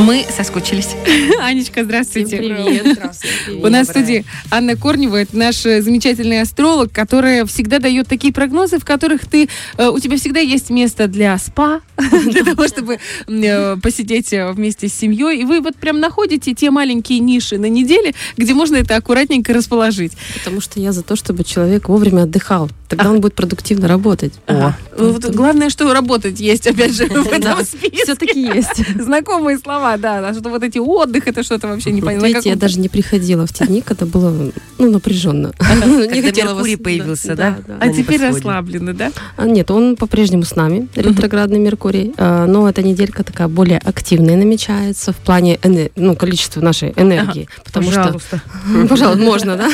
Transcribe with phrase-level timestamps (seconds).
[0.00, 0.96] Мы соскучились.
[1.42, 2.40] Анечка, здравствуйте.
[2.40, 2.86] Всем привет.
[2.96, 3.60] Здравствуйте.
[3.62, 8.32] У нас в студии Анна Корнева, это наш э, замечательный астролог, которая всегда дает такие
[8.32, 11.82] прогнозы, в которых ты, э, у тебя всегда есть место для спа,
[12.24, 15.42] для того, чтобы э, посидеть вместе с семьей.
[15.42, 20.12] И вы вот прям находите те маленькие ниши на неделе, где можно это аккуратненько расположить.
[20.38, 22.70] Потому что я за то, чтобы человек вовремя отдыхал.
[22.88, 24.32] Тогда он будет продуктивно работать.
[24.46, 24.76] Ага.
[24.96, 28.02] Вот Главное, что работать есть, опять же, в этом списке.
[28.02, 29.00] Все-таки есть.
[29.00, 30.28] Знакомые слова, да.
[30.28, 32.26] А что вот эти отдых, это что-то вообще непонятно.
[32.26, 35.52] Видите, я даже не приходила в те дни, когда было ну, напряженно.
[36.10, 37.58] Не хотела Меркурий появился, да?
[37.80, 39.12] А теперь расслаблены, да?
[39.36, 42.14] А, нет, он по-прежнему с нами, ретроградный Меркурий.
[42.16, 45.58] А, но эта неделька такая более активная намечается в плане
[45.96, 47.48] ну, количества нашей энергии.
[47.64, 48.42] Потому Пожалуйста.
[48.68, 49.70] Что, пожалуйста, можно, да?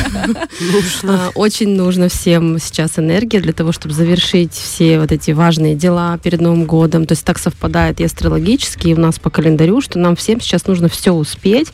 [1.35, 6.41] Очень нужно всем сейчас энергия для того, чтобы завершить все вот эти важные дела перед
[6.41, 7.07] Новым годом.
[7.07, 10.67] То есть так совпадает и астрологически, и у нас по календарю, что нам всем сейчас
[10.67, 11.73] нужно все успеть.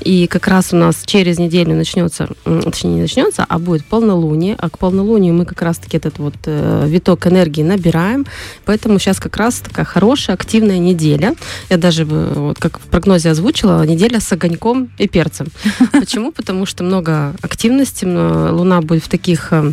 [0.00, 4.56] И как раз у нас через неделю начнется, точнее не начнется, а будет полнолуние.
[4.58, 8.26] А к полнолунию мы как раз-таки этот вот э, виток энергии набираем.
[8.64, 11.34] Поэтому сейчас как раз такая хорошая, активная неделя.
[11.70, 15.48] Я даже, вот как в прогнозе озвучила, неделя с огоньком и перцем.
[15.92, 16.32] Почему?
[16.32, 19.72] Потому что много активности, Луна будет в таких э,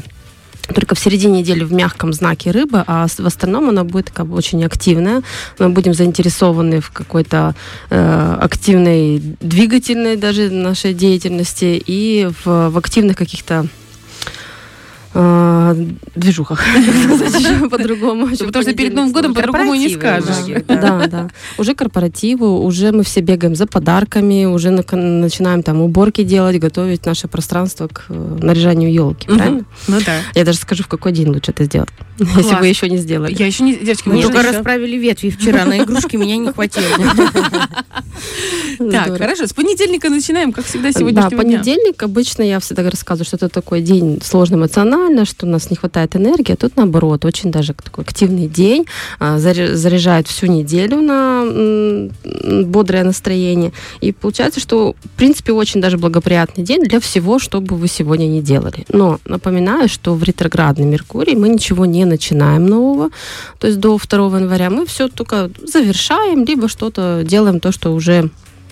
[0.74, 4.36] только в середине недели в мягком знаке рыбы, а в остальном она будет как бы
[4.36, 5.22] очень активная.
[5.60, 7.56] Мы будем заинтересованы в какой-то
[7.90, 13.68] э, активной двигательной даже нашей деятельности и в, в активных каких-то
[16.16, 16.64] движухах.
[17.70, 18.28] По-другому.
[18.28, 20.64] Потому что перед Новым годом по-другому не скажешь.
[20.68, 21.30] Да, да.
[21.58, 27.28] Уже корпоративы, уже мы все бегаем за подарками, уже начинаем там уборки делать, готовить наше
[27.28, 29.66] пространство к э, наряжанию елки, правильно?
[29.88, 30.18] Ну да.
[30.36, 33.36] Я даже скажу, в какой день лучше это сделать, если вы еще не сделали.
[33.38, 36.86] Я еще не, девочки, мы только расправили ветви вчера, на игрушки меня не хватило.
[38.92, 41.24] Так, хорошо, с понедельника начинаем, как всегда, сегодня.
[41.24, 45.70] Да, понедельник обычно я всегда рассказываю, что это такой день сложно эмоционально, что у нас
[45.70, 48.86] не хватает энергии, а тут наоборот, очень даже такой активный день,
[49.20, 52.10] а, заряжает всю неделю на
[52.66, 53.72] бодрое настроение.
[54.02, 58.26] И получается, что, в принципе, очень даже благоприятный день для всего, что бы вы сегодня
[58.26, 58.86] не делали.
[58.90, 63.10] Но напоминаю, что в ретроградный Меркурий мы ничего не начинаем нового,
[63.60, 68.30] то есть до 2 января мы все только завершаем, либо что-то делаем то, что уже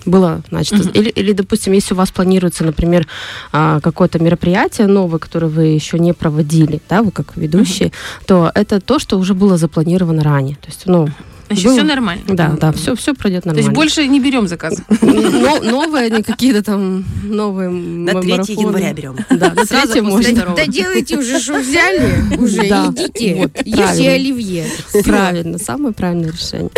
[0.09, 0.91] было, значит, uh-huh.
[0.93, 3.07] или, или, допустим, если у вас планируется, например,
[3.51, 8.25] а, какое-то мероприятие новое, которое вы еще не проводили, да, вы как ведущие, uh-huh.
[8.25, 10.55] то это то, что уже было запланировано ранее.
[10.55, 11.09] То есть, ну,
[11.49, 11.73] Значит, было...
[11.73, 12.23] все нормально.
[12.27, 13.63] Да, да, все, все пройдет нормально.
[13.63, 14.83] То есть больше не берем заказы?
[15.01, 19.17] Новые, не какие-то там новые На 3 января берем.
[19.31, 20.53] Да, на 3 можно.
[20.55, 24.65] Да делайте уже, что взяли, уже идите, ешьте оливье.
[25.03, 26.69] Правильно, самое правильное решение.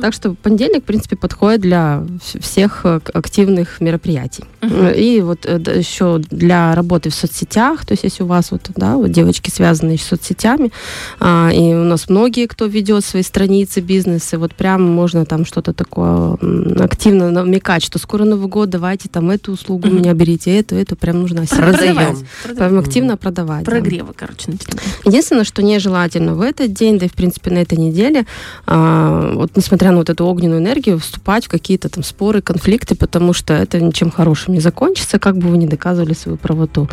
[0.00, 2.02] Так что понедельник, в принципе, подходит для
[2.40, 4.44] всех э, активных мероприятий.
[4.62, 8.96] И вот э, еще для работы в соцсетях, то есть если у вас вот, да,
[8.96, 10.72] вот девочки связанные с соцсетями,
[11.20, 13.80] а, и у нас многие, кто ведет свои страницы,
[14.14, 16.36] бизнес, бизнесы, вот прям можно там что-то такое
[16.80, 19.98] активно намекать, что скоро Новый год, давайте там эту услугу mm-hmm.
[19.98, 22.26] меня берите, эту, эту, прям нужно продаем.
[22.56, 23.64] Прям активно продавать.
[23.64, 24.14] Прогревы, да.
[24.16, 24.80] короче, начинаем.
[25.04, 28.26] Единственное, что нежелательно в этот день, да и в принципе на этой неделе,
[28.66, 33.32] а, вот несмотря на вот эту огненную энергию, вступать в какие-то там споры, конфликты, потому
[33.32, 36.88] что это ничем хорошим не закончится, как бы вы не доказывали свою правоту.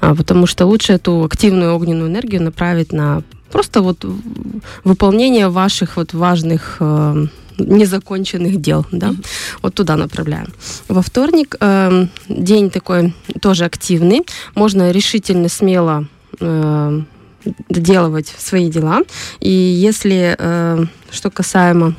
[0.00, 4.04] А, потому что лучше эту активную огненную энергию направить на Просто вот
[4.84, 7.26] выполнение ваших вот важных э,
[7.58, 9.26] незаконченных дел, да, mm-hmm.
[9.62, 10.52] вот туда направляем.
[10.88, 14.22] Во вторник э, день такой тоже активный,
[14.54, 16.06] можно решительно, смело
[16.40, 17.00] э,
[17.68, 19.02] доделывать свои дела.
[19.40, 21.94] И если, э, что касаемо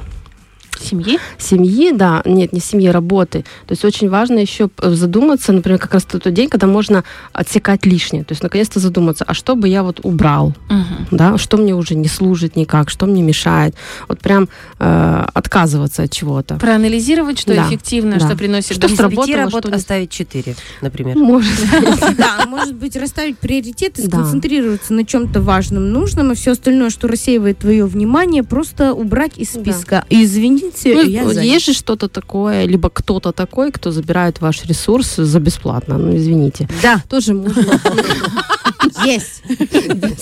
[0.79, 1.19] Семьи?
[1.37, 2.21] Семьи, да.
[2.25, 3.43] Нет, не семьи, работы.
[3.67, 8.23] То есть очень важно еще задуматься, например, как раз тот день, когда можно отсекать лишнее.
[8.23, 10.47] То есть наконец-то задуматься, а что бы я вот убрал?
[10.69, 11.07] Угу.
[11.11, 11.37] Да?
[11.37, 13.75] Что мне уже не служит никак, что мне мешает?
[14.07, 16.55] Вот прям э, отказываться от чего-то.
[16.55, 17.67] Проанализировать, что да.
[17.67, 18.27] эффективно, да.
[18.27, 21.17] что приносит что сработало, работ что оставить 4, например.
[21.17, 21.51] Может
[22.17, 27.59] Да, может быть, расставить приоритеты, сконцентрироваться на чем-то важном, нужном, и все остальное, что рассеивает
[27.59, 30.05] твое внимание, просто убрать из списка.
[30.09, 30.93] Извини, хотите,
[31.23, 35.97] ну, я Есть же что-то такое, либо кто-то такой, кто забирает ваш ресурс за бесплатно.
[35.97, 36.67] Ну, извините.
[36.81, 37.03] Да.
[37.09, 37.63] Тоже можно.
[39.05, 39.43] Есть.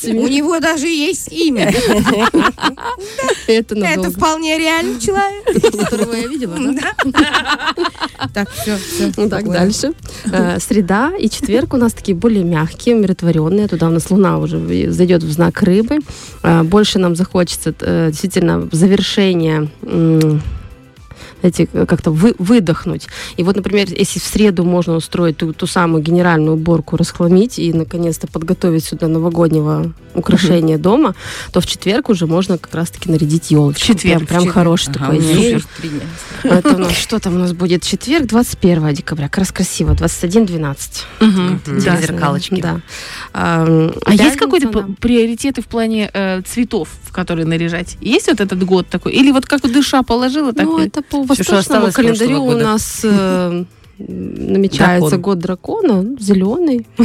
[0.06, 1.72] У него даже есть имя.
[3.48, 5.46] Это Это вполне реальный человек.
[5.90, 6.94] Которого я видела, да?
[8.34, 9.12] Так, все, все.
[9.18, 9.94] Ну, Так, дальше.
[10.32, 13.68] Э, Среда и четверг у нас такие более мягкие, умиротворенные.
[13.68, 16.00] Туда у нас Луна уже зайдет в знак рыбы.
[16.44, 19.70] Э, Больше нам захочется э, действительно завершение
[21.42, 23.08] эти как-то вы, выдохнуть.
[23.38, 27.72] И вот, например, если в среду можно устроить ту, ту самую генеральную уборку, расхламить и
[27.74, 31.14] наконец-то подготовить сюда новогоднего украшения дома,
[31.52, 33.82] то в четверг уже можно как раз-таки нарядить елочку.
[33.84, 34.54] В четверг, Прям, прям четверг.
[34.54, 35.60] хороший Ага, такой день.
[35.60, 36.06] супер принято.
[36.44, 37.84] Это у нас что там у нас будет?
[37.84, 39.26] Четверг, 21 декабря.
[39.28, 39.94] Как раз красиво.
[39.94, 41.04] 21-12.
[41.20, 41.80] Мгм, Мгм.
[41.84, 41.98] да.
[42.02, 42.62] Зеркалочки.
[42.62, 42.80] Да.
[43.34, 43.66] А,
[44.06, 47.98] А есть какой-то приоритеты в плане э, цветов, в которые наряжать?
[48.02, 49.12] Есть вот этот год такой?
[49.14, 53.63] Или вот как душа положила, так Ну, и- это по восточному календарю у нас э,
[53.98, 55.22] намечается Дракон.
[55.22, 56.86] год дракона, зеленый,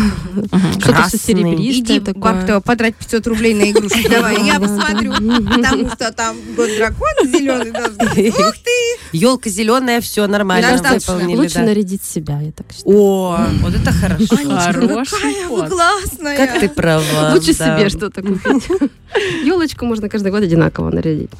[0.72, 1.20] что-то Красный.
[1.20, 2.32] серебристое Иди, такое.
[2.34, 4.08] Бахтова, потрать 500 рублей на игрушки.
[4.08, 5.12] Давай, я посмотрю.
[5.12, 8.34] Потому что там год дракона зеленый должен быть.
[8.38, 9.16] Ух ты!
[9.16, 11.36] Елка зеленая, все нормально выполнили.
[11.36, 11.62] Лучше да.
[11.62, 12.96] нарядить себя, я так считаю.
[12.96, 14.36] О, вот это хорошо.
[14.36, 15.68] Хороший Какая вы ход.
[15.68, 16.36] классная!
[16.36, 17.32] Как ты права.
[17.34, 17.78] Лучше да.
[17.78, 18.68] себе что-то купить.
[19.44, 21.30] Елочку можно каждый год одинаково нарядить.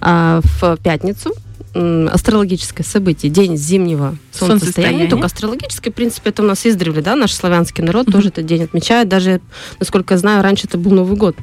[0.00, 1.34] А в пятницу
[1.74, 4.60] астрологическое событие, день зимнего солнцестояния.
[4.60, 5.08] Солнцестояния.
[5.10, 8.64] Только астрологическое, в принципе, это у нас издревле, да, наш славянский народ тоже этот день
[8.64, 9.08] отмечает.
[9.08, 9.40] Даже,
[9.78, 11.36] насколько я знаю, раньше это был Новый год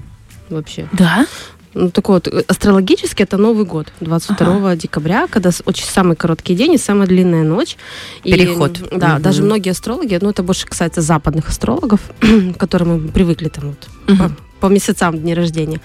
[0.50, 0.88] вообще.
[0.94, 1.26] Да?
[1.74, 6.78] Ну, такой вот, астрологически это Новый год, 22 декабря, когда очень самый короткий день и
[6.78, 7.76] самая длинная ночь.
[8.24, 8.80] И, Переход.
[8.92, 9.22] да, Мгм.
[9.22, 13.88] даже многие астрологи, ну, это больше касается западных астрологов, к которым мы привыкли там вот
[14.08, 14.36] Мгм.
[14.68, 15.80] По, месяцам дни рождения,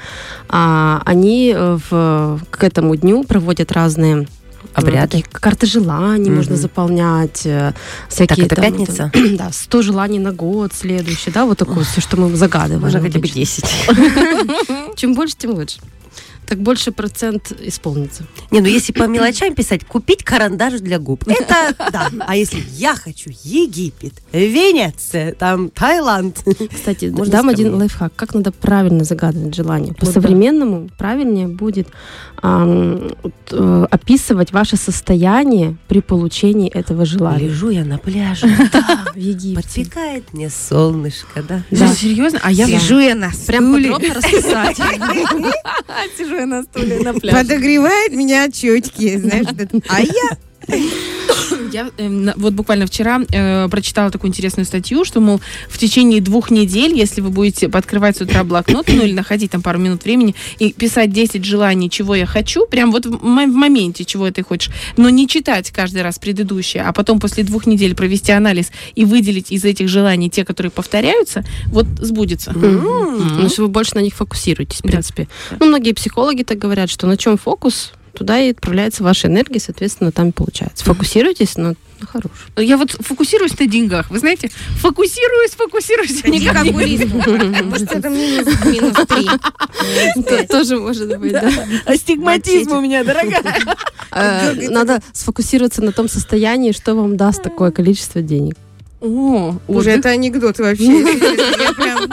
[0.49, 4.27] а, они э, в, к этому дню проводят разные
[4.75, 5.25] Обряды.
[5.33, 6.37] карты желаний Мгм.
[6.37, 7.73] можно заполнять, э,
[8.09, 9.11] всякие это там, пятница?
[9.13, 12.81] это, да, 100 желаний на год следующий, да, вот такое все, что мы загадываем.
[12.81, 13.37] Можно хотя бы обычно.
[13.37, 13.65] 10.
[14.97, 15.79] Чем больше, тем лучше.
[16.51, 18.25] Так больше процент исполнится.
[18.51, 21.23] Не, ну если по мелочам писать, купить карандаш для губ.
[21.29, 22.11] Это да.
[22.27, 26.45] А если я хочу Египет, Венеция, там Таиланд.
[26.75, 28.13] Кстати, Можно дам один лайфхак.
[28.17, 29.91] Как надо правильно загадывать желание?
[29.91, 31.87] Вот По-современному правильнее будет
[32.43, 37.47] ам, вот, э, описывать ваше состояние при получении этого желания.
[37.47, 38.49] Лежу я на пляже,
[39.15, 39.55] В Египте.
[39.63, 41.63] подпекает мне солнышко, да.
[41.71, 41.95] Да.
[41.95, 42.41] Серьезно?
[42.43, 44.77] А я Сижу я на Прям подробно расписать.
[46.19, 47.37] сижу на стуле на пляже.
[47.37, 49.47] Подогревает меня очечки, знаешь.
[49.89, 50.37] А я
[51.73, 56.21] Я э, на- вот буквально вчера э, прочитала такую интересную статью, что, мол, в течение
[56.21, 60.05] двух недель, если вы будете подкрывать с утра блокнот, ну или находить там пару минут
[60.05, 64.43] времени и писать 10 желаний, чего я хочу, прям вот в, в моменте, чего ты
[64.43, 69.05] хочешь, но не читать каждый раз предыдущее, а потом после двух недель провести анализ и
[69.05, 72.53] выделить из этих желаний те, которые повторяются, вот сбудется.
[72.55, 74.89] Ну, что вы больше на них фокусируетесь, в Да.
[74.91, 75.29] принципе.
[75.59, 80.13] Ну, многие психологи так говорят, что на чем фокус, туда и отправляется ваша энергия, соответственно,
[80.13, 80.85] там и получается.
[80.85, 82.31] Фокусируйтесь на, на хорошем.
[82.57, 87.65] Я вот фокусируюсь на деньгах, вы знаете, фокусируюсь, фокусируюсь, не окулисту.
[87.65, 90.47] Может, это минус, три.
[90.47, 91.51] Тоже может быть, да.
[91.87, 93.43] Астигматизм у меня, дорогая.
[94.13, 98.57] Э, Надо сфокусироваться на том состоянии, что вам даст такое количество денег.
[99.01, 101.07] О, Уже это анекдот вообще.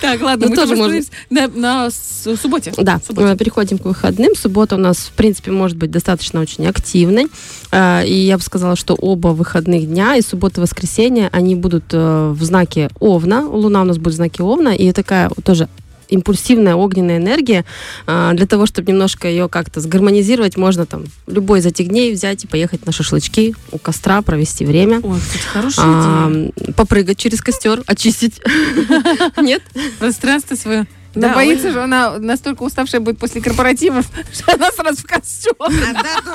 [0.00, 1.00] Так, ладно, Ну, мы тоже можно.
[1.30, 1.48] на,
[1.90, 2.72] субботе.
[2.78, 3.00] Да,
[3.36, 4.34] переходим к выходным.
[4.34, 7.26] Суббота у нас, в принципе, может быть достаточно очень активной.
[7.70, 11.84] Э, И я бы сказала, что оба выходных дня, и суббота, и воскресенье, они будут
[11.92, 13.46] э, в знаке Овна.
[13.48, 15.68] Луна у нас будет в знаке Овна, и такая тоже
[16.08, 17.64] импульсивная огненная энергия.
[18.06, 22.44] А, Для того, чтобы немножко ее как-то сгармонизировать, можно там любой из этих дней взять
[22.44, 25.00] и поехать на шашлычки у костра, провести время.
[25.02, 26.72] Ой, кстати, хорошая А, идея.
[26.74, 28.40] попрыгать через костер, очистить.
[29.40, 29.62] Нет?
[29.98, 30.86] Пространство свое.
[31.14, 35.54] Да, Да, боится же, она настолько уставшая будет после корпоративов, что она сразу в костюм.
[35.58, 36.32] А, да,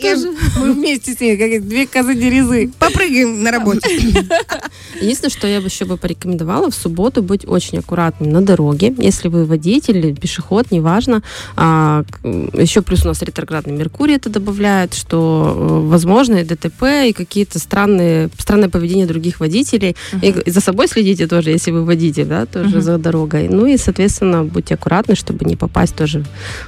[0.00, 0.32] тоже.
[0.58, 2.70] Мы вместе с ней, как две козы дерезы.
[2.78, 3.88] Попрыгаем на работе.
[5.00, 8.94] Единственное, что я бы еще бы порекомендовала, в субботу быть очень аккуратным на дороге.
[8.98, 11.22] Если вы водитель или пешеход, неважно.
[11.56, 17.12] А, еще плюс у нас ретроградный Меркурий это добавляет, что э, возможно и ДТП, и
[17.12, 19.96] какие-то странные, странное поведение других водителей.
[20.22, 23.48] И, и за собой следите тоже, если вы водитель, да, тоже за дорогой.
[23.48, 26.24] Ну и, соответственно, будьте аккуратны, чтобы не попасть тоже,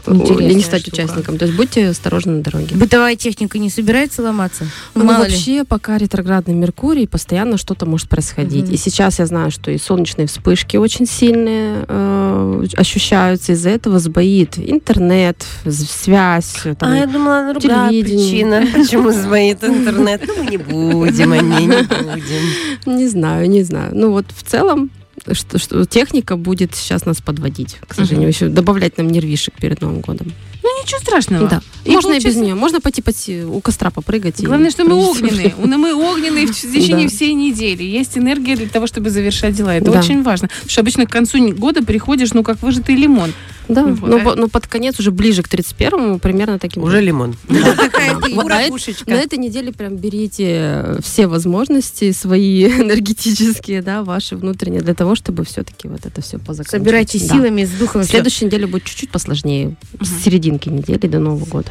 [0.07, 0.95] э, Интересная или не стать штука.
[0.95, 1.39] участником.
[1.39, 2.75] То есть будьте осторожны на дороге.
[2.77, 4.65] Бытовая техника не собирается ломаться?
[4.95, 5.31] Ну, Мало ли.
[5.31, 8.65] вообще, пока ретроградный Меркурий, постоянно что-то может происходить.
[8.67, 8.75] Мгм.
[8.75, 13.53] И сейчас я знаю, что и солнечные вспышки очень сильные э, э, ощущаются.
[13.53, 16.55] Из-за этого сбоит интернет, связь.
[16.79, 20.23] там, А я думала, другая причина, почему звонит интернет.
[20.27, 22.97] Ну, мы не будем о ней, не будем.
[22.97, 23.91] Не знаю, не знаю.
[23.95, 24.91] Ну вот в целом
[25.35, 30.01] что, что техника будет сейчас нас подводить, к сожалению, еще добавлять нам нервишек перед Новым
[30.01, 30.33] годом.
[30.63, 31.49] Ну, ничего страшного.
[31.49, 31.63] Да.
[31.85, 32.55] И Можно и без нее.
[32.57, 34.41] Можно пойти поси- у костра попрыгать.
[34.41, 35.55] и Главное, что мы огненные.
[35.59, 37.15] У- Мы огненные в течение Да.
[37.15, 37.85] всей недели.
[37.85, 39.75] Есть энергия для того, чтобы завершать дела.
[39.77, 40.01] Это Да.
[40.01, 40.49] очень важно.
[40.49, 43.33] Потому что обычно к концу года приходишь, ну, как выжатый лимон.
[43.69, 44.09] Да, Вот.
[44.09, 47.35] но, по- но под конец, уже ближе к 31-му, примерно таким Уже лимон.
[47.49, 49.11] Ты Вот, а.
[49.11, 55.45] На этой неделе прям берите все возможности свои энергетические, да, ваши внутренние, для того, чтобы
[55.45, 56.71] все-таки вот это все позаканчивать.
[56.83, 58.05] Собирайте силами, с духом.
[58.05, 61.71] Следующей неделе будет чуть-чуть посложнее, с серединки недели до Нового года.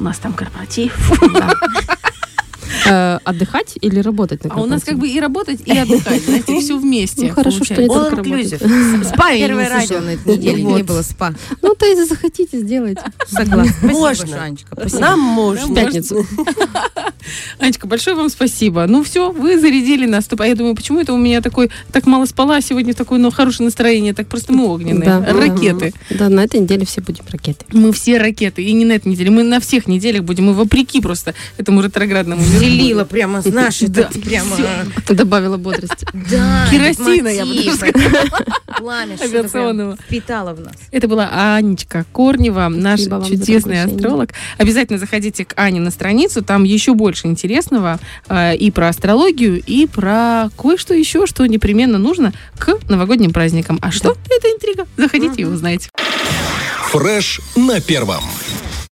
[0.00, 0.96] У нас там корпоратив.
[2.88, 6.22] Э, Отдыхать или работать на А у нас как бы и работать, и отдыхать.
[6.24, 7.26] Знаете, все вместе.
[7.26, 9.04] Ну, хорошо, что All только inclusive.
[9.04, 10.00] Спа я не услышала радио.
[10.00, 10.62] на этой неделе.
[10.62, 11.34] Не было спа.
[11.62, 13.02] Ну, то если захотите, сделайте.
[13.26, 13.72] Согласна.
[13.72, 14.54] Спасибо Можно.
[14.98, 15.72] Нам можно.
[15.72, 16.26] В пятницу.
[17.58, 18.86] Анечка, большое вам спасибо.
[18.86, 20.28] Ну все, вы зарядили нас.
[20.38, 23.66] А я думаю, почему это у меня такой так мало спала сегодня, такое ну, хорошее
[23.66, 25.08] настроение, так просто мы огненные.
[25.08, 25.32] Да.
[25.32, 25.92] Ракеты.
[26.10, 27.64] Да, на этой неделе все будем ракеты.
[27.72, 28.62] Мы все ракеты.
[28.62, 29.30] И не на этой неделе.
[29.30, 30.46] Мы на всех неделях будем.
[30.46, 32.77] Мы вопреки просто этому ретроградному миру.
[32.78, 34.56] Делила прямо, знаешь, Да, это прямо...
[35.08, 36.06] Добавила бодрости.
[36.12, 38.02] Да, Керосина, я бы это
[38.78, 39.96] Пламя, Авиационного.
[39.96, 40.74] впитало в нас.
[40.92, 44.30] Это была Анечка Корнева, наш чудесный астролог.
[44.58, 49.86] Обязательно заходите к Ане на страницу, там еще больше интересного э, и про астрологию, и
[49.86, 53.78] про кое-что еще, что непременно нужно к новогодним праздникам.
[53.82, 54.16] А что?
[54.30, 54.86] Это интрига.
[54.96, 55.90] Заходите и узнаете.
[56.90, 58.22] Фреш на первом.